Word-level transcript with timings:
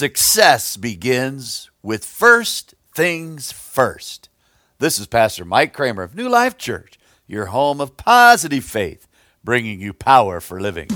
Success 0.00 0.78
begins 0.78 1.70
with 1.82 2.06
first 2.06 2.74
things 2.94 3.52
first. 3.52 4.30
This 4.78 4.98
is 4.98 5.06
Pastor 5.06 5.44
Mike 5.44 5.74
Kramer 5.74 6.02
of 6.02 6.14
New 6.14 6.26
Life 6.26 6.56
Church, 6.56 6.98
your 7.26 7.44
home 7.52 7.82
of 7.82 7.98
positive 7.98 8.64
faith, 8.64 9.06
bringing 9.44 9.78
you 9.78 9.92
power 9.92 10.40
for 10.40 10.58
living. 10.58 10.88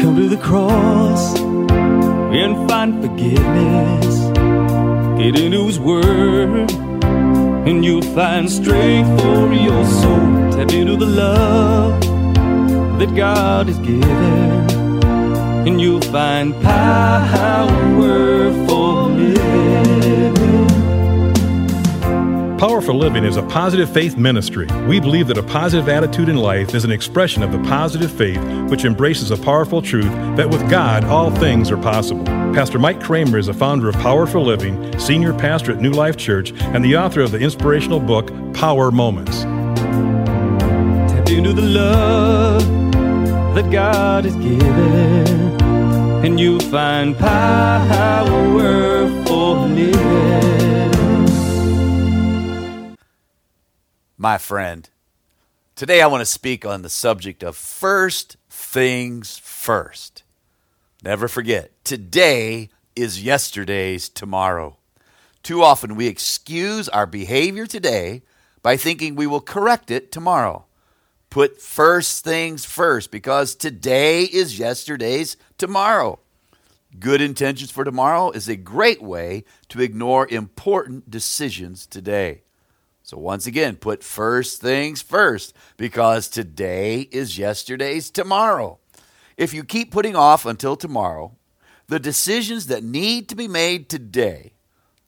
Come 0.00 0.16
to 0.16 0.28
the 0.28 0.40
cross 0.42 1.38
and 1.38 2.68
find 2.68 3.00
forgiveness. 3.00 4.16
Get 5.22 5.38
into 5.38 5.66
His 5.66 5.78
Word, 5.78 6.68
and 6.68 7.84
you'll 7.84 8.02
find 8.02 8.50
strength 8.50 9.22
for 9.22 9.52
your 9.52 9.84
soul. 9.86 10.50
Tap 10.50 10.72
into 10.72 10.96
the 10.96 11.06
love 11.06 11.61
that 13.04 13.16
God 13.16 13.66
has 13.66 13.78
given, 13.80 14.04
and 15.66 15.80
you'll 15.80 16.00
find 16.00 16.54
power 16.62 18.52
for 18.68 19.08
living. 19.08 20.68
Power 22.58 22.80
for 22.80 22.94
Living 22.94 23.24
is 23.24 23.36
a 23.36 23.42
positive 23.42 23.92
faith 23.92 24.16
ministry. 24.16 24.68
We 24.86 25.00
believe 25.00 25.26
that 25.26 25.36
a 25.36 25.42
positive 25.42 25.88
attitude 25.88 26.28
in 26.28 26.36
life 26.36 26.76
is 26.76 26.84
an 26.84 26.92
expression 26.92 27.42
of 27.42 27.50
the 27.50 27.58
positive 27.68 28.12
faith 28.12 28.40
which 28.70 28.84
embraces 28.84 29.32
a 29.32 29.36
powerful 29.36 29.82
truth 29.82 30.12
that 30.36 30.48
with 30.48 30.70
God 30.70 31.02
all 31.02 31.32
things 31.32 31.72
are 31.72 31.76
possible. 31.76 32.24
Pastor 32.54 32.78
Mike 32.78 33.02
Kramer 33.02 33.36
is 33.36 33.48
a 33.48 33.54
founder 33.54 33.88
of 33.88 33.96
Power 33.96 34.28
for 34.28 34.38
Living, 34.38 34.96
senior 35.00 35.32
pastor 35.36 35.72
at 35.72 35.80
New 35.80 35.90
Life 35.90 36.16
Church, 36.16 36.52
and 36.52 36.84
the 36.84 36.96
author 36.96 37.20
of 37.20 37.32
the 37.32 37.40
inspirational 37.40 37.98
book 37.98 38.30
Power 38.54 38.92
Moments. 38.92 39.42
Tap 41.10 41.28
into 41.30 41.52
the 41.52 41.62
love 41.62 42.81
that 43.54 43.70
God 43.70 44.24
has 44.24 44.34
given, 44.36 45.60
and 46.24 46.40
you'll 46.40 46.58
find 46.58 47.14
power 47.18 49.06
for 49.26 49.56
living. 49.68 50.90
My 54.16 54.38
friend, 54.38 54.88
today 55.76 56.00
I 56.00 56.06
want 56.06 56.22
to 56.22 56.26
speak 56.26 56.64
on 56.64 56.80
the 56.80 56.88
subject 56.88 57.42
of 57.42 57.54
first 57.54 58.38
things 58.48 59.36
first. 59.36 60.22
Never 61.04 61.28
forget, 61.28 61.72
today 61.84 62.70
is 62.96 63.22
yesterday's 63.22 64.08
tomorrow. 64.08 64.78
Too 65.42 65.62
often 65.62 65.94
we 65.94 66.06
excuse 66.06 66.88
our 66.88 67.04
behavior 67.04 67.66
today 67.66 68.22
by 68.62 68.78
thinking 68.78 69.14
we 69.14 69.26
will 69.26 69.40
correct 69.40 69.90
it 69.90 70.10
tomorrow. 70.10 70.64
Put 71.32 71.62
first 71.62 72.24
things 72.24 72.66
first 72.66 73.10
because 73.10 73.54
today 73.54 74.24
is 74.24 74.58
yesterday's 74.58 75.38
tomorrow. 75.56 76.18
Good 76.98 77.22
intentions 77.22 77.70
for 77.70 77.84
tomorrow 77.84 78.32
is 78.32 78.50
a 78.50 78.56
great 78.56 79.00
way 79.00 79.44
to 79.70 79.80
ignore 79.80 80.28
important 80.28 81.10
decisions 81.10 81.86
today. 81.86 82.42
So, 83.02 83.16
once 83.16 83.46
again, 83.46 83.76
put 83.76 84.04
first 84.04 84.60
things 84.60 85.00
first 85.00 85.54
because 85.78 86.28
today 86.28 87.08
is 87.10 87.38
yesterday's 87.38 88.10
tomorrow. 88.10 88.78
If 89.38 89.54
you 89.54 89.64
keep 89.64 89.90
putting 89.90 90.14
off 90.14 90.44
until 90.44 90.76
tomorrow 90.76 91.34
the 91.86 91.98
decisions 91.98 92.66
that 92.66 92.84
need 92.84 93.30
to 93.30 93.34
be 93.34 93.48
made 93.48 93.88
today, 93.88 94.52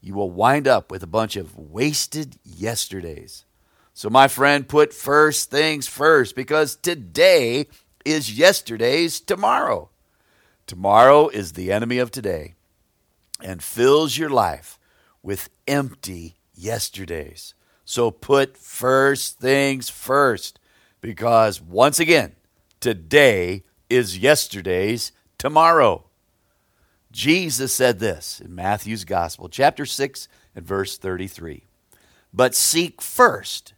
you 0.01 0.15
will 0.15 0.31
wind 0.31 0.67
up 0.67 0.91
with 0.91 1.03
a 1.03 1.07
bunch 1.07 1.37
of 1.37 1.59
wasted 1.59 2.39
yesterdays. 2.43 3.45
So, 3.95 4.11
my 4.11 4.27
friend, 4.27 4.69
put 4.69 4.93
first 4.93 5.51
things 5.51 5.87
first 5.87 6.35
because 6.35 6.75
today 6.75 7.69
is 8.05 8.37
yesterday's 8.37 9.21
tomorrow. 9.21 9.89
Tomorrow 10.67 11.29
is 11.29 11.53
the 11.53 11.71
enemy 11.71 11.99
of 11.99 12.11
today 12.11 12.55
and 13.43 13.63
fills 13.63 14.19
your 14.19 14.31
life 14.31 14.79
with 15.23 15.49
empty 15.69 16.35
yesterdays. 16.55 17.55
So 17.85 18.11
put 18.11 18.57
first 18.57 19.39
things 19.39 19.91
first 19.91 20.59
because, 21.01 21.61
once 21.61 22.01
again, 22.01 22.35
today 22.81 23.63
is 23.91 24.19
yesterday's 24.19 25.13
tomorrow. 25.39 26.05
Jesus 27.13 27.73
said 27.73 28.01
this 28.01 28.41
in 28.41 28.55
Matthew's 28.55 29.05
Gospel, 29.05 29.49
chapter 29.49 29.87
6 29.87 30.29
and 30.57 30.67
verse 30.67 30.97
33. 30.99 31.65
But 32.33 32.55
seek 32.55 33.01
first 33.01 33.74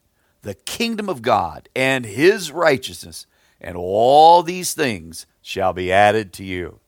the 0.47 0.55
kingdom 0.55 1.09
of 1.09 1.23
God 1.23 1.69
and 1.75 2.07
his 2.07 2.53
righteousness, 2.53 3.27
and 3.61 3.77
all 3.77 4.45
these 4.45 4.75
things 4.75 5.27
shall 5.43 5.73
be 5.73 5.91
added 5.91 6.33
to 6.35 6.45
you. 6.45 6.79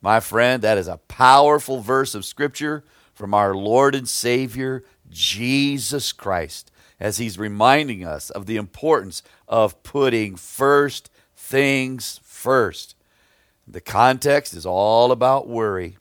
My 0.00 0.20
friend, 0.20 0.62
that 0.62 0.78
is 0.78 0.86
a 0.86 0.98
powerful 1.08 1.80
verse 1.80 2.14
of 2.14 2.24
Scripture 2.24 2.84
from 3.12 3.34
our 3.34 3.52
Lord 3.52 3.96
and 3.96 4.08
Savior, 4.08 4.84
Jesus 5.10 6.12
Christ, 6.12 6.70
as 7.00 7.18
he's 7.18 7.36
reminding 7.36 8.04
us 8.04 8.30
of 8.30 8.46
the 8.46 8.56
importance 8.56 9.24
of 9.48 9.82
putting 9.82 10.36
first 10.36 11.10
things 11.34 12.20
first. 12.22 12.94
The 13.66 13.80
context 13.80 14.54
is 14.54 14.64
all 14.64 15.10
about 15.10 15.48
worry. 15.48 15.96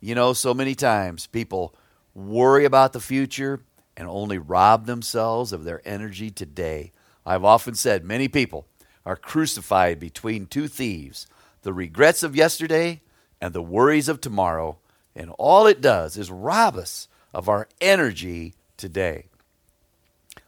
You 0.00 0.14
know, 0.14 0.32
so 0.32 0.54
many 0.54 0.76
times 0.76 1.26
people 1.26 1.74
worry 2.14 2.64
about 2.64 2.92
the 2.92 3.00
future 3.00 3.60
and 3.96 4.08
only 4.08 4.38
rob 4.38 4.86
themselves 4.86 5.52
of 5.52 5.64
their 5.64 5.80
energy 5.84 6.30
today. 6.30 6.92
I've 7.24 7.44
often 7.44 7.74
said 7.74 8.04
many 8.04 8.28
people 8.28 8.66
are 9.06 9.16
crucified 9.16 10.00
between 10.00 10.46
two 10.46 10.68
thieves 10.68 11.26
the 11.62 11.72
regrets 11.72 12.22
of 12.22 12.36
yesterday 12.36 13.00
and 13.40 13.54
the 13.54 13.62
worries 13.62 14.08
of 14.08 14.20
tomorrow. 14.20 14.78
And 15.16 15.30
all 15.38 15.66
it 15.66 15.80
does 15.80 16.18
is 16.18 16.30
rob 16.30 16.76
us 16.76 17.08
of 17.32 17.48
our 17.48 17.68
energy 17.80 18.54
today. 18.76 19.26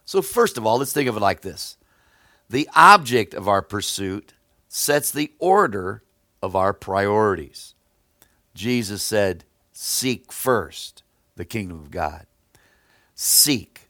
So, 0.05 0.21
first 0.21 0.57
of 0.57 0.65
all, 0.65 0.77
let's 0.77 0.93
think 0.93 1.09
of 1.09 1.17
it 1.17 1.21
like 1.21 1.41
this 1.41 1.77
the 2.49 2.69
object 2.75 3.33
of 3.33 3.47
our 3.47 3.61
pursuit 3.61 4.33
sets 4.69 5.11
the 5.11 5.31
order 5.39 6.03
of 6.41 6.55
our 6.55 6.73
priorities. 6.73 7.73
Jesus 8.53 9.03
said, 9.03 9.43
Seek 9.73 10.31
first 10.31 11.03
the 11.35 11.45
kingdom 11.45 11.79
of 11.79 11.91
God. 11.91 12.25
Seek. 13.19 13.89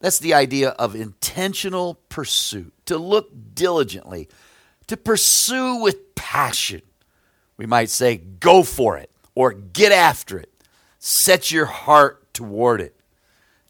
That's 0.00 0.18
the 0.18 0.34
idea 0.34 0.70
of 0.70 0.96
intentional 0.96 1.94
pursuit, 2.08 2.74
to 2.86 2.98
look 2.98 3.30
diligently, 3.54 4.28
to 4.88 4.96
pursue 4.96 5.76
with 5.76 6.14
passion. 6.16 6.82
We 7.56 7.66
might 7.66 7.88
say, 7.88 8.16
go 8.16 8.64
for 8.64 8.98
it 8.98 9.10
or 9.34 9.52
get 9.52 9.92
after 9.92 10.38
it. 10.38 10.52
Set 10.98 11.52
your 11.52 11.66
heart 11.66 12.34
toward 12.34 12.80
it. 12.80 12.96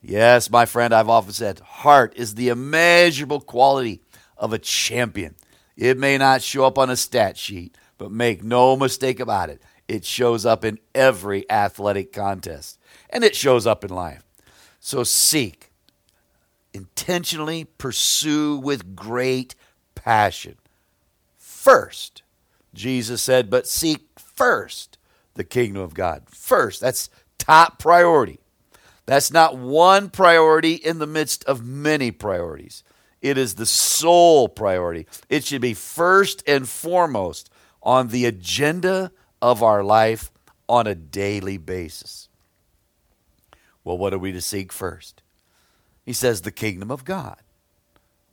Yes, 0.00 0.50
my 0.50 0.65
friend, 0.65 0.94
I've 0.94 1.10
often 1.10 1.34
said, 1.34 1.60
heart 1.60 2.15
is 2.16 2.34
the 2.34 2.48
immeasurable 2.48 3.41
quality 3.41 4.00
of 4.38 4.53
a 4.53 4.59
champion. 4.59 5.34
It 5.76 5.98
may 5.98 6.16
not 6.16 6.42
show 6.42 6.65
up 6.65 6.78
on 6.78 6.88
a 6.88 6.97
stat 6.97 7.36
sheet, 7.36 7.76
but 7.98 8.10
make 8.10 8.42
no 8.42 8.75
mistake 8.76 9.21
about 9.21 9.50
it. 9.50 9.62
It 9.86 10.04
shows 10.04 10.47
up 10.47 10.65
in 10.65 10.78
every 10.94 11.48
athletic 11.50 12.12
contest, 12.12 12.78
and 13.10 13.22
it 13.22 13.36
shows 13.36 13.66
up 13.66 13.84
in 13.84 13.91
life. 13.91 14.22
So 14.87 15.03
seek, 15.03 15.72
intentionally 16.75 17.65
pursue 17.65 18.59
with 18.59 18.95
great 18.95 19.55
passion. 19.95 20.56
First, 21.39 22.22
Jesus 22.75 23.22
said, 23.22 23.49
but 23.49 23.67
seek 23.67 24.21
first 24.21 24.99
the 25.37 25.43
kingdom 25.43 25.81
of 25.81 25.95
God. 25.95 26.25
First, 26.28 26.83
that's 26.83 27.09
top 27.39 27.78
priority. 27.78 28.41
That's 29.06 29.33
not 29.33 29.56
one 29.56 30.11
priority 30.11 30.75
in 30.75 30.99
the 30.99 31.06
midst 31.06 31.45
of 31.45 31.65
many 31.65 32.11
priorities. 32.11 32.84
It 33.22 33.39
is 33.39 33.55
the 33.55 33.65
sole 33.65 34.51
priority. 34.51 35.06
It 35.31 35.45
should 35.45 35.62
be 35.62 35.72
first 35.72 36.47
and 36.47 36.69
foremost 36.69 37.49
on 37.83 38.09
the 38.09 38.27
agenda 38.27 39.13
of 39.41 39.63
our 39.63 39.83
life 39.83 40.30
on 40.69 40.87
a 40.87 40.95
daily 40.95 41.57
basis. 41.57 42.28
Well, 43.84 43.98
what 43.98 44.15
are 44.15 44.19
we 44.19 44.33
to 44.33 44.41
seek 44.41 44.72
first? 44.72 45.22
He 46.04 46.13
says 46.13 46.41
the 46.41 46.51
kingdom 46.51 46.91
of 46.91 47.04
God. 47.04 47.39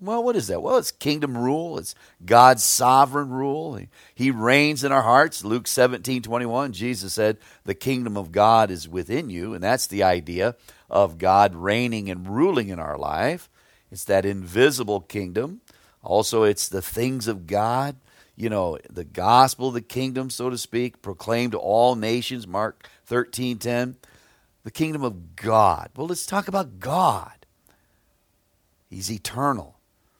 Well, 0.02 0.24
what 0.24 0.36
is 0.36 0.48
that? 0.48 0.64
Well, 0.64 0.78
it's 0.78 0.92
kingdom 0.92 1.38
rule. 1.38 1.78
It's 1.78 1.94
God's 2.26 2.64
sovereign 2.64 3.30
rule. 3.30 3.80
He 4.16 4.32
reigns 4.32 4.84
in 4.84 4.92
our 4.92 5.04
hearts. 5.04 5.46
Luke 5.46 5.68
17, 5.68 6.24
21, 6.24 6.74
Jesus 6.74 7.14
said, 7.14 7.38
The 7.66 7.76
kingdom 7.76 8.18
of 8.18 8.32
God 8.32 8.72
is 8.72 8.90
within 8.90 9.30
you. 9.30 9.54
And 9.54 9.64
that's 9.64 9.86
the 9.86 10.02
idea 10.02 10.56
of 10.90 11.20
God 11.20 11.54
reigning 11.54 12.10
and 12.10 12.28
ruling 12.28 12.70
in 12.70 12.80
our 12.80 12.98
life. 12.98 13.48
It's 13.92 14.06
that 14.06 14.26
invisible 14.26 15.02
kingdom. 15.02 15.62
Also, 16.02 16.44
it's 16.44 16.68
the 16.68 16.82
things 16.82 17.28
of 17.28 17.46
God. 17.46 17.96
You 18.36 18.50
know, 18.50 18.80
the 18.90 19.04
gospel 19.04 19.68
of 19.68 19.76
the 19.76 19.82
kingdom, 19.82 20.32
so 20.32 20.50
to 20.50 20.58
speak, 20.58 21.04
proclaimed 21.04 21.52
to 21.52 21.60
all 21.60 21.96
nations, 21.96 22.48
Mark 22.48 22.90
13, 23.06 23.60
10. 23.60 23.98
The 24.64 24.72
kingdom 24.72 25.04
of 25.04 25.36
God. 25.36 25.90
Well, 25.96 26.08
let's 26.08 26.26
talk 26.26 26.48
about 26.48 26.80
God. 26.80 27.46
He's 28.90 29.12
eternal. 29.12 29.78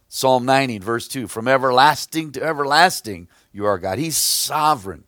Psalm 0.08 0.46
90, 0.46 0.80
verse 0.80 1.08
2 1.08 1.28
From 1.28 1.48
everlasting 1.48 2.32
to 2.34 2.44
everlasting, 2.44 3.28
you 3.52 3.66
are 3.66 3.78
God. 3.78 3.98
He's 3.98 4.18
sovereign. 4.18 5.06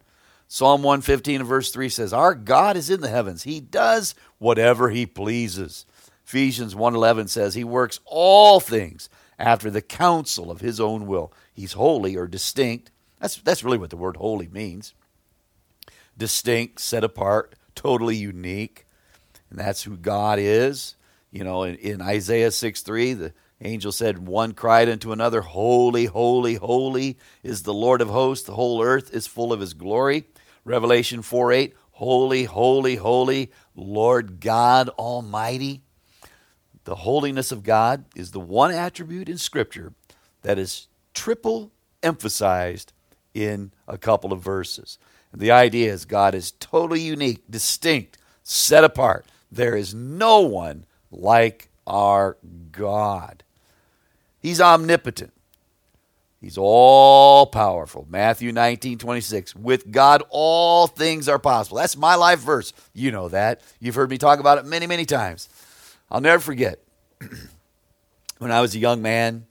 Psalm 0.48 0.84
115, 0.84 1.44
verse 1.44 1.72
3 1.72 1.90
says, 1.90 2.14
Our 2.14 2.36
God 2.36 2.78
is 2.78 2.90
in 2.90 3.02
the 3.02 3.10
heavens. 3.10 3.44
He 3.44 3.60
does 3.60 4.14
whatever 4.38 4.90
he 4.92 5.06
pleases. 5.06 5.86
Ephesians 6.26 6.74
1:11 6.74 7.28
says 7.30 7.54
he 7.54 7.64
works 7.64 8.00
all 8.06 8.60
things 8.60 9.10
after 9.38 9.70
the 9.70 9.82
counsel 9.82 10.50
of 10.50 10.62
his 10.62 10.80
own 10.80 11.06
will. 11.06 11.34
He's 11.54 11.74
holy 11.74 12.16
or 12.16 12.28
distinct. 12.28 12.92
That's 13.20 13.36
that's 13.38 13.64
really 13.64 13.78
what 13.78 13.90
the 13.90 13.98
word 13.98 14.18
holy 14.18 14.48
means. 14.48 14.94
Distinct, 16.18 16.80
set 16.80 17.04
apart, 17.04 17.56
totally 17.76 18.16
unique. 18.16 18.83
And 19.54 19.62
that's 19.62 19.84
who 19.84 19.96
God 19.96 20.40
is. 20.40 20.96
You 21.30 21.44
know, 21.44 21.62
in, 21.62 21.76
in 21.76 22.02
Isaiah 22.02 22.50
6 22.50 22.82
3, 22.82 23.14
the 23.14 23.34
angel 23.62 23.92
said, 23.92 24.28
One 24.28 24.54
cried 24.54 24.90
unto 24.90 25.12
another, 25.12 25.42
Holy, 25.42 26.06
holy, 26.06 26.56
holy 26.56 27.20
is 27.44 27.62
the 27.62 27.74
Lord 27.74 28.02
of 28.02 28.10
hosts. 28.10 28.48
The 28.48 28.56
whole 28.56 28.82
earth 28.82 29.14
is 29.14 29.28
full 29.28 29.54
of 29.54 29.60
his 29.60 29.76
glory. 29.76 30.24
Revelation 30.66 31.22
4 31.22 31.52
8, 31.52 31.76
Holy, 31.92 32.46
holy, 32.46 32.96
holy, 32.96 33.52
Lord 33.76 34.40
God 34.40 34.90
Almighty. 34.90 35.84
The 36.86 36.96
holiness 36.96 37.52
of 37.52 37.62
God 37.62 38.06
is 38.16 38.32
the 38.32 38.40
one 38.40 38.72
attribute 38.72 39.30
in 39.30 39.38
Scripture 39.38 39.94
that 40.42 40.58
is 40.58 40.88
triple 41.14 41.72
emphasized 42.02 42.92
in 43.36 43.72
a 43.88 44.00
couple 44.00 44.34
of 44.34 44.42
verses. 44.42 44.98
And 45.32 45.40
the 45.40 45.52
idea 45.52 45.94
is 45.94 46.06
God 46.06 46.34
is 46.34 46.54
totally 46.54 47.02
unique, 47.02 47.44
distinct, 47.48 48.18
set 48.42 48.84
apart. 48.84 49.28
There 49.54 49.76
is 49.76 49.94
no 49.94 50.42
one 50.42 50.86
like 51.12 51.70
our 51.86 52.38
God. 52.72 53.44
He's 54.40 54.60
omnipotent. 54.60 55.32
He's 56.42 56.58
all 56.58 57.46
powerful. 57.46 58.06
Matthew 58.10 58.52
19, 58.52 58.98
26. 58.98 59.56
With 59.56 59.92
God, 59.92 60.24
all 60.30 60.88
things 60.88 61.30
are 61.30 61.40
possible. 61.40 61.78
That's 61.78 61.96
my 61.96 62.16
life 62.16 62.40
verse. 62.40 62.74
You 62.94 63.12
know 63.12 63.30
that. 63.30 63.62
You've 63.80 63.96
heard 63.96 64.10
me 64.10 64.18
talk 64.18 64.40
about 64.40 64.58
it 64.58 64.66
many, 64.66 64.88
many 64.88 65.06
times. 65.06 65.48
I'll 66.10 66.20
never 66.20 66.42
forget 66.42 66.80
when 68.40 68.52
I 68.52 68.60
was 68.60 68.76
a 68.76 68.80
young 68.80 69.02
man, 69.02 69.46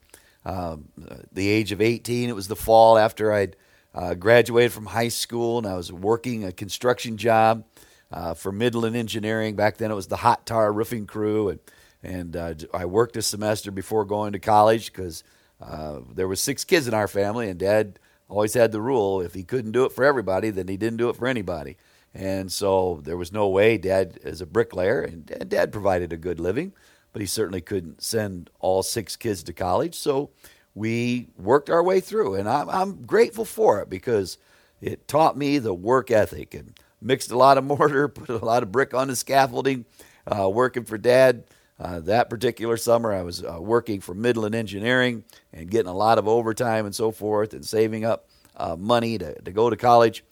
um, 0.44 0.88
the 1.32 1.48
age 1.48 1.70
of 1.70 1.80
18, 1.80 2.28
it 2.28 2.34
was 2.34 2.48
the 2.48 2.56
fall 2.56 2.98
after 2.98 3.32
I'd 3.32 3.56
uh, 3.94 4.14
graduated 4.14 4.72
from 4.72 4.86
high 4.86 5.08
school 5.08 5.58
and 5.58 5.66
I 5.66 5.76
was 5.76 5.92
working 5.92 6.44
a 6.44 6.52
construction 6.52 7.16
job 7.16 7.64
uh, 8.12 8.34
for 8.34 8.52
Midland 8.52 8.96
Engineering. 8.96 9.56
Back 9.56 9.78
then 9.78 9.90
it 9.90 9.94
was 9.94 10.08
the 10.08 10.16
hot 10.16 10.46
tar 10.46 10.72
roofing 10.72 11.06
crew. 11.06 11.48
And, 11.48 11.60
and 12.02 12.36
uh, 12.36 12.54
I 12.74 12.84
worked 12.84 13.16
a 13.16 13.22
semester 13.22 13.70
before 13.70 14.04
going 14.04 14.32
to 14.32 14.38
college 14.38 14.92
because 14.92 15.24
uh, 15.60 16.00
there 16.12 16.28
was 16.28 16.40
six 16.40 16.64
kids 16.64 16.88
in 16.88 16.94
our 16.94 17.08
family 17.08 17.48
and 17.48 17.58
dad 17.58 17.98
always 18.28 18.54
had 18.54 18.72
the 18.72 18.80
rule 18.80 19.20
if 19.20 19.34
he 19.34 19.44
couldn't 19.44 19.72
do 19.72 19.84
it 19.84 19.92
for 19.92 20.04
everybody, 20.04 20.50
then 20.50 20.68
he 20.68 20.76
didn't 20.76 20.96
do 20.96 21.08
it 21.08 21.16
for 21.16 21.26
anybody. 21.26 21.76
And 22.14 22.50
so 22.50 23.00
there 23.04 23.16
was 23.16 23.32
no 23.32 23.48
way 23.48 23.78
dad 23.78 24.18
is 24.22 24.40
a 24.40 24.46
bricklayer 24.46 25.02
and, 25.02 25.30
and 25.30 25.48
dad 25.48 25.72
provided 25.72 26.12
a 26.12 26.16
good 26.16 26.40
living 26.40 26.72
but 27.12 27.20
he 27.20 27.26
certainly 27.26 27.60
couldn't 27.60 28.02
send 28.02 28.50
all 28.60 28.82
six 28.82 29.16
kids 29.16 29.42
to 29.44 29.52
college. 29.52 29.94
So 29.94 30.30
we 30.74 31.28
worked 31.36 31.68
our 31.68 31.82
way 31.82 32.00
through, 32.00 32.34
and 32.34 32.48
I'm, 32.48 32.68
I'm 32.70 33.02
grateful 33.04 33.44
for 33.44 33.80
it 33.80 33.90
because 33.90 34.38
it 34.80 35.06
taught 35.06 35.36
me 35.36 35.58
the 35.58 35.74
work 35.74 36.10
ethic 36.10 36.54
and 36.54 36.78
mixed 37.02 37.30
a 37.30 37.36
lot 37.36 37.58
of 37.58 37.64
mortar, 37.64 38.08
put 38.08 38.30
a 38.30 38.44
lot 38.44 38.62
of 38.62 38.72
brick 38.72 38.94
on 38.94 39.08
the 39.08 39.16
scaffolding, 39.16 39.84
uh, 40.26 40.48
working 40.48 40.84
for 40.84 40.98
dad. 40.98 41.44
Uh, 41.80 41.98
that 42.00 42.30
particular 42.30 42.76
summer, 42.76 43.12
I 43.12 43.22
was 43.22 43.42
uh, 43.42 43.58
working 43.60 44.00
for 44.00 44.14
Midland 44.14 44.54
Engineering 44.54 45.24
and 45.52 45.68
getting 45.68 45.90
a 45.90 45.96
lot 45.96 46.18
of 46.18 46.28
overtime 46.28 46.86
and 46.86 46.94
so 46.94 47.10
forth 47.10 47.54
and 47.54 47.64
saving 47.64 48.04
up 48.04 48.28
uh, 48.56 48.76
money 48.76 49.18
to, 49.18 49.40
to 49.42 49.50
go 49.50 49.68
to 49.68 49.76
college. 49.76 50.22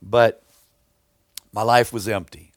But 0.00 0.42
my 1.52 1.62
life 1.62 1.92
was 1.92 2.06
empty. 2.06 2.52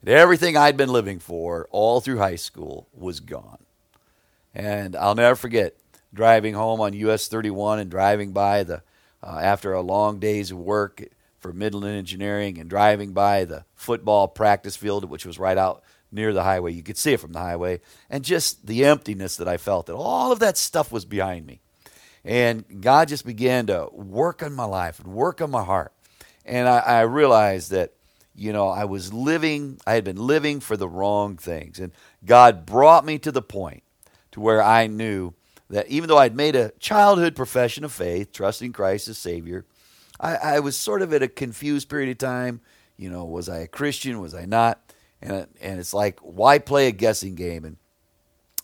And 0.00 0.08
everything 0.08 0.56
I'd 0.56 0.76
been 0.76 0.88
living 0.88 1.20
for 1.20 1.68
all 1.70 2.00
through 2.00 2.18
high 2.18 2.36
school 2.36 2.88
was 2.92 3.20
gone. 3.20 3.58
And 4.54 4.96
I'll 4.96 5.14
never 5.14 5.36
forget 5.36 5.76
driving 6.12 6.54
home 6.54 6.80
on 6.80 6.92
US 6.94 7.28
31 7.28 7.78
and 7.78 7.90
driving 7.90 8.32
by 8.32 8.64
the, 8.64 8.82
uh, 9.22 9.38
after 9.40 9.72
a 9.72 9.80
long 9.80 10.18
day's 10.18 10.52
work 10.52 11.02
for 11.42 11.52
Midland 11.52 11.96
Engineering 11.96 12.58
and 12.58 12.70
driving 12.70 13.12
by 13.12 13.44
the 13.44 13.64
football 13.74 14.28
practice 14.28 14.76
field, 14.76 15.04
which 15.04 15.26
was 15.26 15.38
right 15.38 15.58
out 15.58 15.82
near 16.10 16.32
the 16.32 16.44
highway. 16.44 16.72
You 16.72 16.82
could 16.82 16.96
see 16.96 17.12
it 17.12 17.20
from 17.20 17.32
the 17.32 17.40
highway. 17.40 17.80
And 18.08 18.24
just 18.24 18.66
the 18.66 18.84
emptiness 18.84 19.36
that 19.36 19.48
I 19.48 19.56
felt, 19.56 19.86
that 19.86 19.94
all 19.94 20.32
of 20.32 20.38
that 20.38 20.56
stuff 20.56 20.92
was 20.92 21.04
behind 21.04 21.46
me. 21.46 21.60
And 22.24 22.80
God 22.80 23.08
just 23.08 23.26
began 23.26 23.66
to 23.66 23.88
work 23.92 24.42
on 24.42 24.52
my 24.52 24.64
life 24.64 25.00
and 25.00 25.12
work 25.12 25.40
on 25.40 25.50
my 25.50 25.64
heart. 25.64 25.92
And 26.44 26.68
I, 26.68 26.78
I 26.78 27.00
realized 27.02 27.72
that 27.72 27.92
you 28.34 28.52
know, 28.52 28.68
I 28.68 28.84
was 28.84 29.12
living, 29.12 29.78
I 29.86 29.92
had 29.92 30.04
been 30.04 30.16
living 30.16 30.60
for 30.60 30.76
the 30.76 30.88
wrong 30.88 31.36
things. 31.36 31.78
And 31.78 31.92
God 32.24 32.64
brought 32.64 33.04
me 33.04 33.18
to 33.18 33.32
the 33.32 33.42
point 33.42 33.82
to 34.32 34.40
where 34.40 34.62
I 34.62 34.86
knew 34.86 35.34
that 35.68 35.88
even 35.88 36.08
though 36.08 36.18
I'd 36.18 36.36
made 36.36 36.56
a 36.56 36.72
childhood 36.78 37.34
profession 37.36 37.84
of 37.84 37.92
faith, 37.92 38.32
trusting 38.32 38.72
Christ 38.72 39.08
as 39.08 39.18
Savior, 39.18 39.64
I, 40.22 40.36
I 40.36 40.60
was 40.60 40.76
sort 40.76 41.02
of 41.02 41.12
at 41.12 41.22
a 41.22 41.28
confused 41.28 41.88
period 41.88 42.10
of 42.10 42.18
time. 42.18 42.60
You 42.96 43.10
know, 43.10 43.24
was 43.24 43.48
I 43.48 43.58
a 43.58 43.66
Christian? 43.66 44.20
Was 44.20 44.34
I 44.34 44.44
not? 44.44 44.80
And, 45.20 45.46
and 45.60 45.80
it's 45.80 45.92
like, 45.92 46.20
why 46.20 46.58
play 46.58 46.86
a 46.86 46.92
guessing 46.92 47.34
game? 47.34 47.64
And 47.64 47.76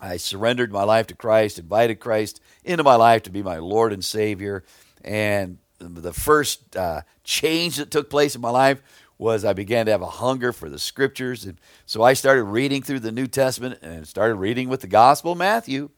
I 0.01 0.17
surrendered 0.17 0.73
my 0.73 0.85
life 0.85 1.09
to 1.09 1.15
Christ, 1.15 1.59
invited 1.59 1.97
Christ 1.97 2.41
into 2.65 2.85
my 2.85 2.95
life 2.95 3.25
to 3.25 3.31
be 3.31 3.43
my 3.43 3.59
Lord 3.59 3.93
and 3.93 4.05
Savior. 4.05 4.65
And 5.03 5.59
the 5.81 6.13
first 6.13 6.77
uh, 6.77 7.03
change 7.25 7.77
that 7.77 7.91
took 7.91 8.09
place 8.09 8.35
in 8.35 8.41
my 8.41 8.51
life 8.51 8.81
was 9.19 9.45
I 9.45 9.53
began 9.53 9.87
to 9.87 9.93
have 9.93 10.03
a 10.03 10.07
hunger 10.07 10.53
for 10.53 10.69
the 10.69 10.79
scriptures. 10.79 11.45
And 11.45 11.61
so 11.87 12.03
I 12.03 12.13
started 12.13 12.45
reading 12.45 12.83
through 12.83 13.01
the 13.01 13.11
New 13.11 13.27
Testament 13.27 13.81
and 13.83 14.07
started 14.07 14.37
reading 14.37 14.69
with 14.69 14.81
the 14.81 14.87
Gospel 14.87 15.35
Matthew. 15.35 15.91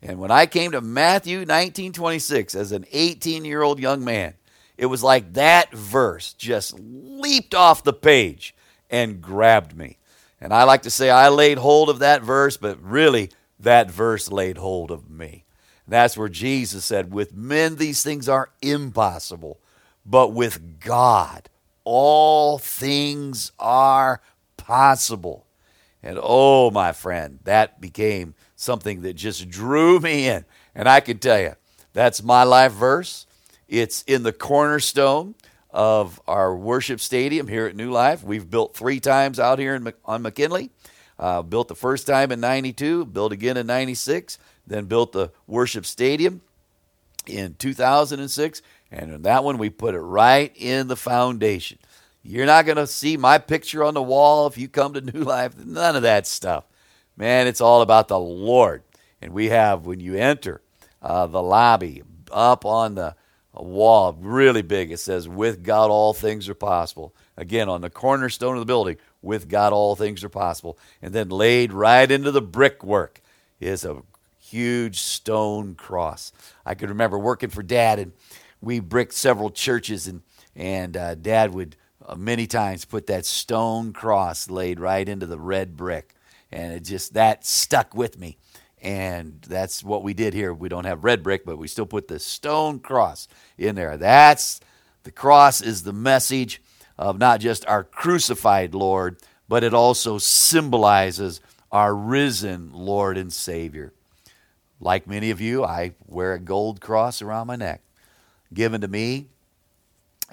And 0.00 0.20
when 0.20 0.30
I 0.30 0.46
came 0.46 0.70
to 0.72 0.80
Matthew 0.80 1.38
1926 1.38 2.54
as 2.54 2.70
an 2.70 2.86
18 2.92 3.44
year 3.44 3.62
old 3.62 3.80
young 3.80 4.04
man, 4.04 4.34
it 4.78 4.86
was 4.86 5.02
like 5.02 5.34
that 5.34 5.72
verse 5.72 6.32
just 6.32 6.78
leaped 6.78 7.54
off 7.54 7.84
the 7.84 7.92
page 7.92 8.54
and 8.88 9.20
grabbed 9.20 9.76
me. 9.76 9.98
And 10.40 10.52
I 10.52 10.62
like 10.62 10.82
to 10.82 10.90
say 10.90 11.10
I 11.10 11.28
laid 11.28 11.58
hold 11.58 11.90
of 11.90 11.98
that 11.98 12.22
verse, 12.22 12.56
but 12.56 12.80
really 12.82 13.30
that 13.60 13.90
verse 13.90 14.30
laid 14.30 14.56
hold 14.56 14.90
of 14.90 15.10
me. 15.10 15.44
that's 15.86 16.16
where 16.16 16.28
Jesus 16.28 16.84
said, 16.84 17.12
With 17.12 17.34
men 17.34 17.76
these 17.76 18.02
things 18.02 18.28
are 18.28 18.50
impossible, 18.62 19.58
but 20.06 20.32
with 20.32 20.80
God 20.80 21.50
all 21.90 22.58
things 22.58 23.50
are 23.58 24.20
possible. 24.58 25.46
And 26.02 26.18
oh, 26.22 26.70
my 26.70 26.92
friend, 26.92 27.38
that 27.44 27.80
became 27.80 28.34
something 28.56 29.00
that 29.00 29.14
just 29.14 29.48
drew 29.48 29.98
me 29.98 30.28
in. 30.28 30.44
And 30.74 30.86
I 30.86 31.00
can 31.00 31.16
tell 31.16 31.40
you, 31.40 31.54
that's 31.94 32.22
my 32.22 32.42
life 32.42 32.72
verse. 32.72 33.26
It's 33.68 34.02
in 34.04 34.22
the 34.22 34.32
cornerstone 34.32 35.34
of 35.70 36.20
our 36.26 36.56
worship 36.56 37.00
stadium 37.00 37.46
here 37.46 37.66
at 37.66 37.76
New 37.76 37.90
Life. 37.90 38.24
We've 38.24 38.48
built 38.48 38.74
three 38.74 38.98
times 38.98 39.38
out 39.38 39.58
here 39.58 39.74
in, 39.74 39.92
on 40.04 40.22
McKinley. 40.22 40.70
Uh, 41.18 41.42
built 41.42 41.68
the 41.68 41.74
first 41.74 42.06
time 42.06 42.32
in 42.32 42.40
92, 42.40 43.04
built 43.06 43.32
again 43.32 43.56
in 43.56 43.66
96, 43.66 44.38
then 44.66 44.86
built 44.86 45.12
the 45.12 45.32
worship 45.46 45.84
stadium 45.84 46.40
in 47.26 47.54
2006. 47.58 48.62
And 48.90 49.12
in 49.12 49.22
that 49.22 49.44
one, 49.44 49.58
we 49.58 49.68
put 49.68 49.94
it 49.94 50.00
right 50.00 50.52
in 50.54 50.88
the 50.88 50.96
foundation. 50.96 51.78
You're 52.22 52.46
not 52.46 52.66
going 52.66 52.76
to 52.76 52.86
see 52.86 53.16
my 53.16 53.38
picture 53.38 53.84
on 53.84 53.94
the 53.94 54.02
wall 54.02 54.46
if 54.46 54.56
you 54.56 54.68
come 54.68 54.94
to 54.94 55.00
New 55.12 55.24
Life. 55.24 55.58
None 55.58 55.96
of 55.96 56.02
that 56.02 56.26
stuff. 56.26 56.64
Man, 57.16 57.46
it's 57.46 57.60
all 57.60 57.82
about 57.82 58.08
the 58.08 58.18
Lord. 58.18 58.82
And 59.20 59.32
we 59.32 59.48
have, 59.48 59.84
when 59.84 60.00
you 60.00 60.14
enter 60.14 60.62
uh, 61.02 61.26
the 61.26 61.42
lobby, 61.42 62.04
up 62.30 62.64
on 62.64 62.94
the 62.94 63.16
wall, 63.62 64.16
really 64.20 64.62
big, 64.62 64.90
it 64.90 64.98
says, 64.98 65.28
With 65.28 65.62
God 65.62 65.90
all 65.90 66.14
things 66.14 66.48
are 66.48 66.54
possible. 66.54 67.14
Again, 67.36 67.68
on 67.68 67.80
the 67.80 67.90
cornerstone 67.90 68.54
of 68.54 68.60
the 68.60 68.66
building, 68.66 68.96
with 69.22 69.48
God 69.48 69.72
all 69.72 69.96
things 69.96 70.24
are 70.24 70.28
possible. 70.28 70.78
And 71.02 71.12
then 71.12 71.28
laid 71.28 71.72
right 71.72 72.10
into 72.10 72.30
the 72.30 72.42
brickwork 72.42 73.20
is 73.60 73.84
a 73.84 74.02
huge 74.38 75.00
stone 75.00 75.74
cross. 75.74 76.32
I 76.64 76.74
could 76.74 76.88
remember 76.88 77.18
working 77.18 77.50
for 77.50 77.62
Dad, 77.62 77.98
and 77.98 78.12
we 78.60 78.80
bricked 78.80 79.14
several 79.14 79.50
churches, 79.50 80.06
and 80.06 80.22
and 80.56 80.96
uh, 80.96 81.14
Dad 81.14 81.54
would 81.54 81.76
uh, 82.04 82.14
many 82.16 82.46
times 82.46 82.84
put 82.84 83.06
that 83.06 83.26
stone 83.26 83.92
cross 83.92 84.50
laid 84.50 84.80
right 84.80 85.08
into 85.08 85.26
the 85.26 85.38
red 85.38 85.76
brick, 85.76 86.14
and 86.50 86.72
it 86.72 86.80
just 86.80 87.14
that 87.14 87.44
stuck 87.44 87.94
with 87.94 88.18
me. 88.18 88.38
And 88.82 89.40
that's 89.42 89.82
what 89.82 90.02
we 90.02 90.14
did 90.14 90.34
here. 90.34 90.54
We 90.54 90.68
don't 90.68 90.84
have 90.84 91.04
red 91.04 91.22
brick, 91.22 91.44
but 91.44 91.58
we 91.58 91.68
still 91.68 91.86
put 91.86 92.08
the 92.08 92.18
stone 92.18 92.78
cross 92.78 93.28
in 93.56 93.74
there. 93.74 93.96
That's 93.96 94.60
the 95.02 95.10
cross 95.10 95.60
is 95.60 95.82
the 95.82 95.92
message 95.92 96.62
of 96.96 97.18
not 97.18 97.40
just 97.40 97.66
our 97.66 97.84
crucified 97.84 98.74
Lord, 98.74 99.18
but 99.48 99.64
it 99.64 99.74
also 99.74 100.18
symbolizes 100.18 101.40
our 101.72 101.94
risen 101.94 102.72
Lord 102.72 103.16
and 103.18 103.32
Savior. 103.32 103.92
like 104.80 105.06
many 105.06 105.30
of 105.30 105.40
you, 105.40 105.64
I 105.64 105.92
wear 106.06 106.34
a 106.34 106.38
gold 106.38 106.80
cross 106.80 107.20
around 107.22 107.46
my 107.48 107.56
neck, 107.56 107.82
given 108.52 108.80
to 108.82 108.88
me 108.88 109.26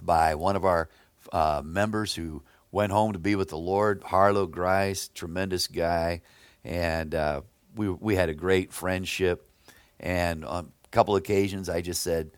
by 0.01 0.35
one 0.35 0.55
of 0.55 0.65
our 0.65 0.89
uh, 1.31 1.61
members 1.65 2.15
who 2.15 2.43
went 2.71 2.91
home 2.91 3.13
to 3.13 3.19
be 3.19 3.35
with 3.35 3.49
the 3.49 3.57
Lord, 3.57 4.03
Harlow 4.03 4.45
Grice, 4.45 5.09
tremendous 5.13 5.67
guy, 5.67 6.21
and 6.63 7.15
uh, 7.15 7.41
we 7.75 7.89
we 7.89 8.15
had 8.15 8.29
a 8.29 8.33
great 8.33 8.73
friendship. 8.73 9.49
And 9.99 10.43
on 10.43 10.71
a 10.85 10.87
couple 10.89 11.15
occasions, 11.15 11.69
I 11.69 11.81
just 11.81 12.03
said, 12.03 12.31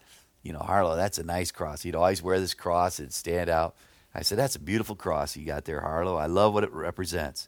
you 0.43 0.53
know, 0.53 0.59
Harlow, 0.59 0.95
that's 0.95 1.17
a 1.17 1.23
nice 1.23 1.51
cross. 1.51 1.81
He'd 1.81 1.95
always 1.95 2.21
wear 2.21 2.39
this 2.39 2.53
cross; 2.53 2.99
it'd 2.99 3.13
stand 3.13 3.49
out. 3.49 3.75
I 4.17 4.21
said, 4.23 4.39
that's 4.39 4.55
a 4.55 4.59
beautiful 4.59 4.95
cross 4.95 5.35
you 5.35 5.45
got 5.45 5.65
there, 5.65 5.81
Harlow. 5.81 6.15
I 6.15 6.25
love 6.25 6.51
what 6.51 6.63
it 6.63 6.73
represents. 6.73 7.47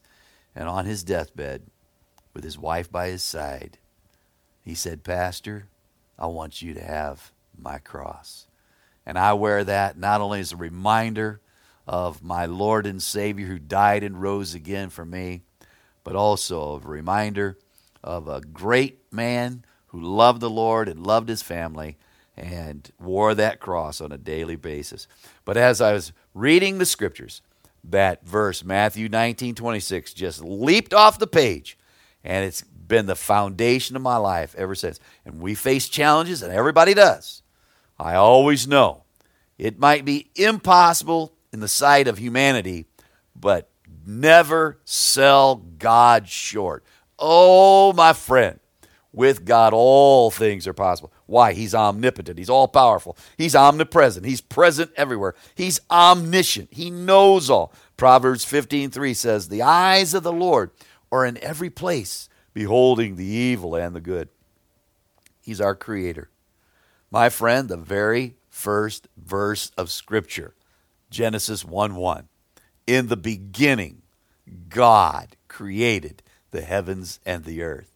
And 0.56 0.70
on 0.70 0.86
his 0.86 1.04
deathbed, 1.04 1.64
with 2.34 2.44
his 2.44 2.60
wife 2.60 2.92
by 2.92 3.08
his 3.08 3.24
side, 3.24 3.80
he 4.62 4.76
said, 4.76 5.04
Pastor, 5.04 5.68
I 6.18 6.28
want 6.28 6.62
you 6.62 6.76
to 6.76 6.84
have 6.84 7.32
my 7.58 7.80
cross. 7.80 8.46
And 9.04 9.18
I 9.18 9.34
wear 9.34 9.64
that 9.64 9.98
not 9.98 10.22
only 10.22 10.42
as 10.42 10.52
a 10.52 10.58
reminder 10.58 11.42
of 11.88 12.22
my 12.22 12.46
Lord 12.46 12.86
and 12.86 13.02
Savior 13.02 13.48
who 13.48 13.58
died 13.58 14.04
and 14.04 14.22
rose 14.22 14.54
again 14.54 14.90
for 14.90 15.06
me, 15.06 15.42
but 16.04 16.16
also 16.16 16.76
a 16.76 16.88
reminder 16.88 17.58
of 18.04 18.28
a 18.28 18.42
great 18.42 19.00
man 19.12 19.66
who 19.88 20.02
loved 20.02 20.42
the 20.42 20.50
Lord 20.50 20.88
and 20.88 21.06
loved 21.06 21.30
his 21.30 21.42
family 21.42 21.98
and 22.38 22.90
wore 23.00 23.36
that 23.36 23.60
cross 23.60 24.00
on 24.00 24.12
a 24.12 24.18
daily 24.18 24.56
basis. 24.56 25.08
But 25.46 25.58
as 25.58 25.82
I 25.82 25.94
was 25.94 26.14
reading 26.34 26.78
the 26.78 26.86
scriptures, 26.86 27.42
that 27.84 28.26
verse, 28.26 28.64
Matthew 28.64 29.10
19 29.10 29.56
26, 29.56 30.14
just 30.14 30.44
leaped 30.44 30.94
off 30.94 31.20
the 31.20 31.28
page. 31.28 31.78
And 32.24 32.46
it's 32.46 32.62
been 32.62 33.06
the 33.06 33.16
foundation 33.16 33.96
of 33.96 34.02
my 34.02 34.18
life 34.18 34.56
ever 34.58 34.76
since. 34.76 35.00
And 35.26 35.42
we 35.42 35.56
face 35.56 35.88
challenges, 35.88 36.42
and 36.42 36.52
everybody 36.52 36.94
does. 36.94 37.42
I 37.98 38.16
always 38.16 38.68
know 38.68 39.04
it 39.58 39.80
might 39.80 40.06
be 40.06 40.30
impossible 40.36 41.34
in 41.52 41.60
the 41.60 41.68
sight 41.68 42.08
of 42.08 42.18
humanity, 42.18 42.86
but 43.36 43.70
never 44.06 44.80
sell 44.86 45.56
God 45.56 46.28
short. 46.28 46.84
Oh, 47.20 47.94
my 47.94 48.14
friend, 48.14 48.60
with 49.12 49.44
God, 49.46 49.74
all 49.74 50.32
things 50.32 50.68
are 50.68 50.74
possible. 50.74 51.12
Why? 51.26 51.54
He's 51.54 51.76
omnipotent. 51.76 52.38
He's 52.38 52.50
all 52.50 52.68
powerful. 52.68 53.18
He's 53.38 53.56
omnipresent. 53.56 54.26
He's 54.26 54.42
present 54.42 54.92
everywhere. 54.96 55.36
He's 55.56 55.80
omniscient. 55.92 56.70
He 56.72 56.90
knows 56.90 57.50
all. 57.50 57.74
Proverbs 57.98 58.46
15:3 58.46 59.14
says, 59.14 59.50
"The 59.50 59.62
eyes 59.62 60.14
of 60.14 60.24
the 60.24 60.32
Lord 60.32 60.72
are 61.12 61.26
in 61.26 61.38
every 61.44 61.70
place, 61.70 62.30
beholding 62.54 63.16
the 63.16 63.26
evil 63.26 63.76
and 63.76 63.96
the 63.96 64.02
good." 64.02 64.30
He's 65.42 65.60
our 65.60 65.76
creator. 65.76 66.30
My 67.12 67.30
friend, 67.30 67.68
the 67.68 67.78
very 67.78 68.36
first 68.50 69.08
verse 69.18 69.72
of 69.78 69.90
scripture, 69.90 70.54
Genesis 71.10 71.66
1 71.66 71.96
1. 71.96 72.30
In 72.86 73.08
the 73.08 73.18
beginning, 73.18 74.04
God 74.70 75.36
created 75.48 76.22
the 76.52 76.62
heavens 76.62 77.20
and 77.26 77.44
the 77.44 77.62
earth. 77.62 77.94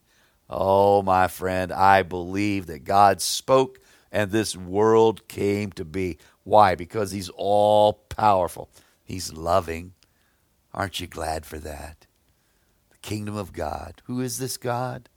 Oh, 0.50 1.02
my 1.02 1.28
friend, 1.28 1.72
I 1.72 2.04
believe 2.04 2.68
that 2.68 2.84
God 2.84 3.22
spoke 3.22 3.80
and 4.12 4.32
this 4.32 4.56
world 4.56 5.28
came 5.28 5.72
to 5.74 5.84
be. 5.84 6.18
Why? 6.44 6.76
Because 6.76 7.12
He's 7.12 7.30
all 7.36 7.94
powerful, 7.94 8.70
He's 9.04 9.34
loving. 9.34 9.94
Aren't 10.74 11.00
you 11.00 11.08
glad 11.08 11.46
for 11.46 11.58
that? 11.60 12.08
The 12.92 12.98
kingdom 12.98 13.36
of 13.36 13.54
God. 13.54 14.02
Who 14.06 14.22
is 14.22 14.38
this 14.38 14.58
God? 14.58 15.10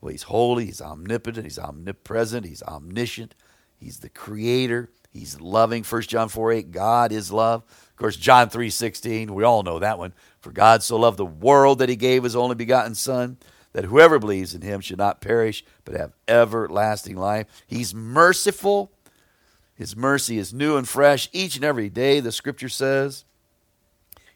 Well, 0.00 0.12
He's 0.12 0.24
holy, 0.24 0.66
He's 0.66 0.80
omnipotent, 0.80 1.44
He's 1.44 1.58
omnipresent, 1.58 2.46
He's 2.46 2.62
omniscient, 2.62 3.34
He's 3.76 3.98
the 3.98 4.08
creator. 4.08 4.90
He's 5.12 5.40
loving. 5.40 5.82
1 5.82 6.02
John 6.02 6.28
4 6.28 6.52
8, 6.52 6.70
God 6.70 7.12
is 7.12 7.32
love. 7.32 7.62
Of 7.62 7.96
course, 7.96 8.16
John 8.16 8.48
3 8.48 8.70
16, 8.70 9.34
we 9.34 9.44
all 9.44 9.62
know 9.62 9.78
that 9.78 9.98
one. 9.98 10.12
For 10.40 10.52
God 10.52 10.82
so 10.82 10.96
loved 10.96 11.18
the 11.18 11.26
world 11.26 11.78
that 11.80 11.88
he 11.88 11.96
gave 11.96 12.22
his 12.22 12.36
only 12.36 12.54
begotten 12.54 12.94
Son, 12.94 13.36
that 13.72 13.84
whoever 13.84 14.18
believes 14.18 14.54
in 14.54 14.62
him 14.62 14.80
should 14.80 14.98
not 14.98 15.20
perish, 15.20 15.64
but 15.84 15.96
have 15.96 16.12
everlasting 16.26 17.16
life. 17.16 17.46
He's 17.66 17.94
merciful. 17.94 18.90
His 19.74 19.96
mercy 19.96 20.38
is 20.38 20.54
new 20.54 20.76
and 20.76 20.88
fresh 20.88 21.28
each 21.32 21.56
and 21.56 21.64
every 21.64 21.88
day, 21.88 22.20
the 22.20 22.32
scripture 22.32 22.68
says. 22.68 23.24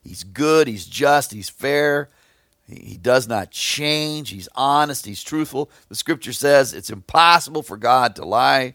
He's 0.02 0.24
good, 0.24 0.68
he's 0.68 0.86
just, 0.86 1.32
he's 1.32 1.48
fair. 1.48 2.10
He 2.66 2.96
does 2.96 3.28
not 3.28 3.50
change. 3.50 4.30
He's 4.30 4.48
honest, 4.54 5.04
he's 5.04 5.22
truthful. 5.22 5.70
The 5.88 5.94
scripture 5.94 6.32
says 6.32 6.72
it's 6.72 6.90
impossible 6.90 7.62
for 7.62 7.76
God 7.76 8.16
to 8.16 8.24
lie. 8.24 8.74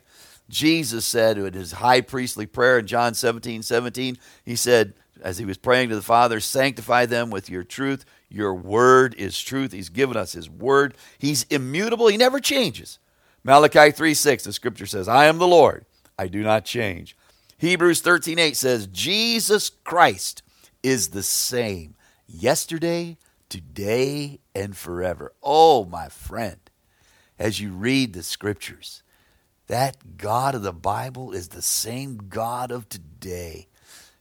Jesus 0.49 1.05
said 1.05 1.37
in 1.37 1.53
his 1.53 1.73
high 1.73 2.01
priestly 2.01 2.45
prayer 2.45 2.79
in 2.79 2.87
John 2.87 3.13
17 3.13 3.61
17, 3.61 4.17
he 4.43 4.55
said, 4.55 4.93
as 5.21 5.37
he 5.37 5.45
was 5.45 5.57
praying 5.57 5.89
to 5.89 5.95
the 5.95 6.01
Father, 6.01 6.39
sanctify 6.39 7.05
them 7.05 7.29
with 7.29 7.49
your 7.49 7.63
truth. 7.63 8.05
Your 8.29 8.53
word 8.53 9.15
is 9.15 9.39
truth. 9.39 9.71
He's 9.71 9.89
given 9.89 10.17
us 10.17 10.33
his 10.33 10.49
word. 10.49 10.95
He's 11.17 11.43
immutable. 11.49 12.07
He 12.07 12.17
never 12.17 12.39
changes. 12.39 12.99
Malachi 13.43 13.91
3 13.91 14.13
6, 14.13 14.43
the 14.43 14.53
scripture 14.53 14.85
says, 14.85 15.07
I 15.07 15.25
am 15.25 15.37
the 15.37 15.47
Lord. 15.47 15.85
I 16.17 16.27
do 16.27 16.43
not 16.43 16.65
change. 16.65 17.15
Hebrews 17.57 18.01
13 18.01 18.39
8 18.39 18.55
says, 18.55 18.87
Jesus 18.87 19.69
Christ 19.69 20.43
is 20.83 21.09
the 21.09 21.23
same 21.23 21.95
yesterday, 22.27 23.17
today, 23.49 24.39
and 24.53 24.75
forever. 24.75 25.33
Oh, 25.43 25.85
my 25.85 26.09
friend, 26.09 26.59
as 27.37 27.59
you 27.59 27.71
read 27.71 28.13
the 28.13 28.23
scriptures, 28.23 29.03
that 29.69 30.17
God 30.17 30.55
of 30.55 30.63
the 30.63 30.73
Bible 30.73 31.31
is 31.31 31.49
the 31.49 31.61
same 31.61 32.17
God 32.27 32.71
of 32.71 32.89
today. 32.89 33.67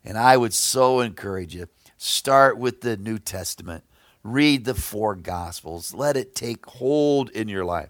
And 0.05 0.17
I 0.17 0.37
would 0.37 0.53
so 0.53 1.01
encourage 1.01 1.55
you 1.55 1.69
start 1.97 2.59
with 2.59 2.83
the 2.83 2.99
New 2.99 3.19
Testament, 3.19 3.83
read 4.23 4.67
the 4.67 4.75
four 4.75 5.15
Gospels, 5.15 5.95
let 5.95 6.17
it 6.19 6.35
take 6.35 6.67
hold 6.67 7.31
in 7.31 7.49
your 7.49 7.65
life. 7.65 7.89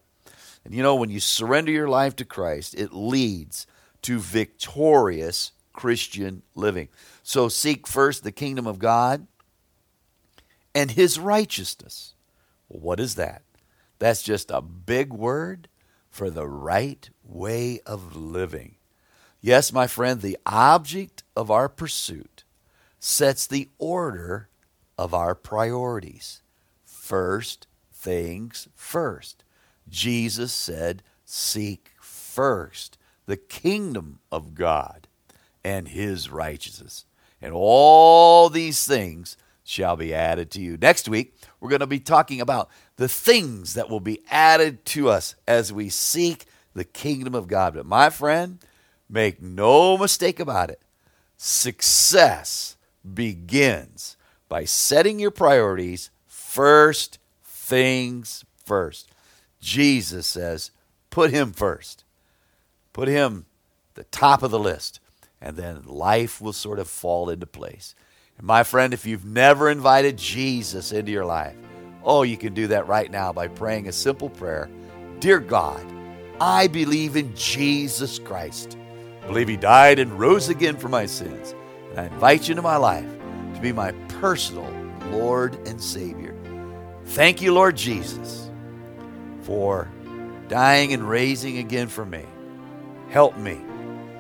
And 0.65 0.73
you 0.73 0.85
know, 0.85 0.95
when 0.95 1.11
you 1.11 1.19
surrender 1.19 1.73
your 1.73 1.89
life 1.89 2.15
to 2.17 2.25
Christ, 2.25 2.77
it 2.77 2.93
leads 2.93 3.67
to 4.03 4.21
victorious 4.21 5.51
Christian 5.73 6.43
living. 6.55 6.89
So 7.25 7.49
seek 7.49 7.89
first 7.89 8.23
the 8.23 8.33
kingdom 8.33 8.69
of 8.69 8.79
God 8.79 9.27
and 10.75 10.93
his 10.93 11.19
righteousness. 11.19 12.15
What 12.69 13.01
is 13.01 13.17
that? 13.17 13.43
That's 13.99 14.23
just 14.23 14.53
a 14.53 14.63
big 14.63 15.13
word 15.13 15.69
for 16.09 16.31
the 16.31 16.47
right 16.47 17.09
way 17.29 17.81
of 17.87 18.17
living. 18.17 18.77
Yes, 19.41 19.73
my 19.73 19.87
friend, 19.87 20.21
the 20.21 20.39
object 20.47 21.23
of 21.37 21.51
our 21.51 21.69
pursuit 21.69 22.45
sets 22.99 23.47
the 23.47 23.69
order 23.79 24.49
of 24.97 25.15
our 25.15 25.35
priorities. 25.35 26.43
First 26.85 27.67
things 27.93 28.69
first. 28.75 29.45
Jesus 29.89 30.53
said, 30.53 31.03
Seek 31.25 31.93
first 32.01 32.99
the 33.27 33.37
kingdom 33.37 34.21
of 34.33 34.55
God 34.55 35.07
and 35.63 35.89
his 35.89 36.31
righteousness, 36.31 37.05
and 37.41 37.53
all 37.55 38.49
these 38.49 38.87
things 38.87 39.37
shall 39.63 39.97
be 39.97 40.15
added 40.15 40.51
to 40.51 40.61
you. 40.61 40.79
Next 40.79 41.09
week, 41.09 41.35
we're 41.61 41.69
going 41.69 41.81
to 41.81 41.87
be 41.87 42.01
talking 42.01 42.41
about 42.41 42.71
the 42.97 43.09
things 43.09 43.75
that 43.75 43.91
will 43.91 44.01
be 44.01 44.23
added 44.31 44.85
to 44.87 45.11
us 45.11 45.35
as 45.47 45.73
we 45.73 45.91
seek 45.91 46.47
the 46.79 46.85
kingdom 46.85 47.35
of 47.35 47.49
God. 47.49 47.75
But 47.75 47.87
my 47.87 48.11
friend, 48.11 48.59
make 49.09 49.43
no 49.43 49.99
mistake 49.99 50.41
about 50.41 50.71
it. 50.71 50.81
Success 51.37 52.77
begins 53.15 54.17
by 54.49 54.65
setting 54.65 55.19
your 55.19 55.31
priorities 55.31 56.11
first 56.27 57.19
things 57.45 58.45
first. 58.65 59.11
Jesus 59.61 60.27
says, 60.27 60.71
put 61.11 61.31
him 61.31 61.53
first. 61.53 62.05
Put 62.93 63.09
him 63.09 63.47
the 63.95 64.05
top 64.05 64.43
of 64.43 64.51
the 64.51 64.59
list, 64.59 65.01
and 65.41 65.57
then 65.57 65.83
life 65.85 66.41
will 66.41 66.53
sort 66.53 66.79
of 66.79 66.89
fall 66.89 67.29
into 67.31 67.47
place. 67.47 67.95
And 68.39 68.47
my 68.47 68.63
friend, 68.63 68.95
if 68.95 69.07
you've 69.07 69.25
never 69.25 69.69
invited 69.69 70.17
Jesus 70.17 70.93
into 70.93 71.13
your 71.13 71.25
life, 71.25 71.57
oh, 72.05 72.23
you 72.23 72.37
can 72.37 72.55
do 72.55 72.69
that 72.69 72.89
right 72.89 73.11
now 73.11 73.33
by 73.33 73.49
praying 73.49 73.89
a 73.89 73.93
simple 73.93 74.31
prayer 74.31 74.71
Dear 75.21 75.41
God, 75.41 75.85
I 76.41 76.69
believe 76.69 77.17
in 77.17 77.35
Jesus 77.35 78.19
Christ. 78.19 78.77
I 79.23 79.27
believe 79.27 79.49
he 79.49 79.57
died 79.57 79.99
and 79.99 80.19
rose 80.19 80.49
again 80.49 80.77
for 80.77 80.89
my 80.89 81.07
sins. 81.07 81.55
And 81.91 82.01
I 82.01 82.07
invite 82.07 82.49
you 82.49 82.53
into 82.53 82.63
my 82.63 82.77
life 82.77 83.09
to 83.55 83.61
be 83.61 83.73
my 83.73 83.93
personal 84.21 84.73
Lord 85.11 85.55
and 85.67 85.81
Savior. 85.83 86.35
Thank 87.07 87.43
you, 87.43 87.53
Lord 87.53 87.77
Jesus, 87.77 88.51
for 89.43 89.91
dying 90.49 90.93
and 90.93 91.09
raising 91.09 91.59
again 91.59 91.89
for 91.89 92.05
me. 92.05 92.25
Help 93.09 93.37
me 93.37 93.61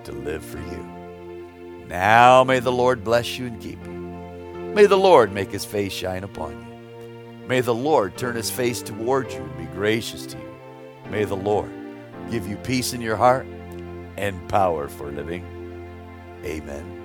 to 0.04 0.12
live 0.12 0.44
for 0.44 0.58
you. 0.58 1.84
Now 1.86 2.44
may 2.44 2.58
the 2.58 2.72
Lord 2.72 3.04
bless 3.04 3.38
you 3.38 3.46
and 3.46 3.60
keep 3.60 3.82
you. 3.84 3.92
May 3.92 4.86
the 4.86 4.98
Lord 4.98 5.32
make 5.32 5.50
his 5.50 5.64
face 5.64 5.92
shine 5.92 6.24
upon 6.24 6.52
you. 6.52 7.46
May 7.46 7.60
the 7.60 7.74
Lord 7.74 8.16
turn 8.16 8.36
his 8.36 8.50
face 8.50 8.82
toward 8.82 9.32
you 9.32 9.38
and 9.38 9.56
be 9.56 9.64
gracious 9.74 10.26
to 10.26 10.36
you. 10.36 10.54
May 11.10 11.24
the 11.24 11.36
Lord 11.36 11.70
give 12.30 12.46
you 12.46 12.56
peace 12.56 12.92
in 12.92 13.00
your 13.00 13.16
heart 13.16 13.46
and 14.16 14.48
power 14.48 14.88
for 14.88 15.10
living. 15.10 15.44
Amen. 16.44 16.97